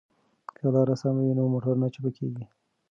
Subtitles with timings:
[0.57, 2.45] که لار سمه وي نو موټر نه چپه کیږي.